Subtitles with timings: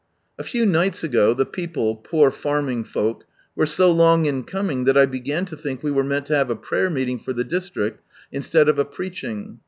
[0.39, 3.23] A few nights ago the people (poor farming folk)
[3.55, 6.49] were so long in coming that I began to think we were meant to have
[6.49, 8.01] a prayer meeting for the district,
[8.31, 9.59] instead of a preaching.